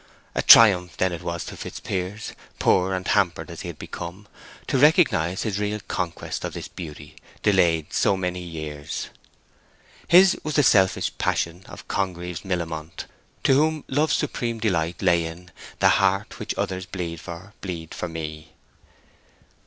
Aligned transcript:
A 0.33 0.41
triumph 0.41 0.97
then 0.97 1.11
it 1.11 1.21
was 1.21 1.45
to 1.45 1.55
Fitzpiers, 1.55 2.33
poor 2.57 2.95
and 2.95 3.07
hampered 3.07 3.51
as 3.51 3.61
he 3.61 3.67
had 3.67 3.77
become, 3.77 4.27
to 4.65 4.79
recognize 4.79 5.43
his 5.43 5.59
real 5.59 5.79
conquest 5.87 6.43
of 6.43 6.53
this 6.53 6.67
beauty, 6.67 7.15
delayed 7.43 7.93
so 7.93 8.17
many 8.17 8.41
years. 8.41 9.09
His 10.07 10.35
was 10.43 10.55
the 10.55 10.63
selfish 10.63 11.11
passion 11.19 11.65
of 11.67 11.87
Congreve's 11.87 12.41
Millamont, 12.43 13.05
to 13.43 13.53
whom 13.53 13.83
love's 13.87 14.15
supreme 14.15 14.57
delight 14.59 15.03
lay 15.03 15.23
in 15.23 15.51
"that 15.77 15.89
heart 15.89 16.39
which 16.39 16.57
others 16.57 16.87
bleed 16.87 17.19
for, 17.19 17.53
bleed 17.61 17.93
for 17.93 18.07
me." 18.07 18.53